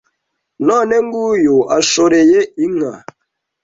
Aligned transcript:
None 0.67 0.95
nguyu 1.05 1.57
ashoreye 1.79 2.39
inka 2.65 2.93